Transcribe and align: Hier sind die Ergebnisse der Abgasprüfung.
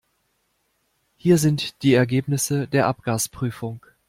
Hier 1.15 1.37
sind 1.37 1.83
die 1.83 1.93
Ergebnisse 1.93 2.67
der 2.67 2.87
Abgasprüfung. 2.87 3.85